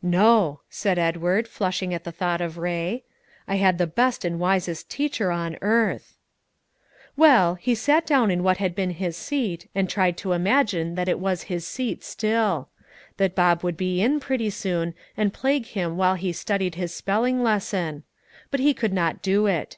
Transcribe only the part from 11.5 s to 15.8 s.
his seat still; that Bob would be in pretty soon, and plague